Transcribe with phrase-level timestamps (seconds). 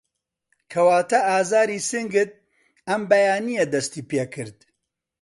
[0.71, 2.31] کەواته ئازاری سنگت
[2.87, 4.57] ئەم بەیانیه دستی پێکرد